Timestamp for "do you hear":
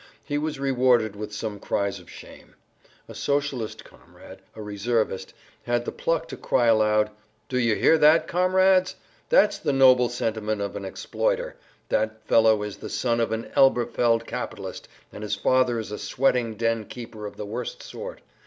7.47-7.99